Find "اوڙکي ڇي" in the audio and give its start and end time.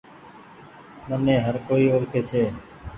1.93-2.43